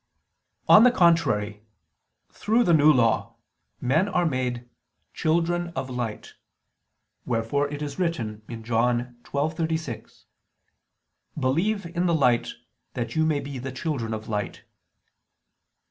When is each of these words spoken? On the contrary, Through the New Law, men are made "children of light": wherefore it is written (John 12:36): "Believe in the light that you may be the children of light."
On 0.67 0.83
the 0.83 0.89
contrary, 0.89 1.61
Through 2.31 2.63
the 2.63 2.73
New 2.73 2.91
Law, 2.91 3.35
men 3.79 4.09
are 4.09 4.25
made 4.25 4.67
"children 5.13 5.71
of 5.75 5.91
light": 5.91 6.33
wherefore 7.23 7.69
it 7.69 7.83
is 7.83 7.99
written 7.99 8.41
(John 8.63 9.17
12:36): 9.21 10.23
"Believe 11.39 11.85
in 11.85 12.07
the 12.07 12.15
light 12.15 12.53
that 12.95 13.15
you 13.15 13.27
may 13.27 13.39
be 13.41 13.59
the 13.59 13.71
children 13.71 14.11
of 14.11 14.27
light." 14.27 14.63